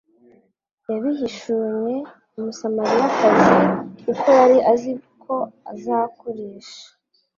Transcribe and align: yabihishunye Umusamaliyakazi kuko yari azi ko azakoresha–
yabihishunye 0.87 1.95
Umusamaliyakazi 2.37 3.55
kuko 4.03 4.25
yari 4.39 4.57
azi 4.71 4.91
ko 5.23 5.35
azakoresha– 5.71 6.79